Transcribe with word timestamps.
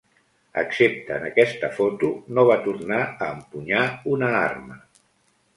Excepte 0.61 1.13
en 1.19 1.27
aquesta 1.27 1.69
foto, 1.75 2.09
no 2.37 2.47
va 2.53 2.57
tornar 2.65 2.99
a 3.27 3.31
empunyar 3.37 3.87
una 4.15 4.33
arma. 4.43 4.83